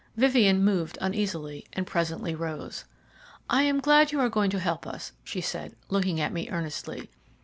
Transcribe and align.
Vivien 0.17 0.63
moved 0.65 0.97
uneasily, 0.99 1.63
and 1.73 1.85
presently 1.85 2.33
rose. 2.33 2.85
"I 3.51 3.61
am 3.61 3.79
glad 3.79 4.11
you 4.11 4.19
are 4.19 4.29
going 4.29 4.49
to 4.49 4.59
help 4.59 4.87
us," 4.87 5.11
she 5.23 5.41
said, 5.41 5.75
looking 5.91 6.19
at 6.19 6.33
me 6.33 6.49
earnestly. 6.49 7.11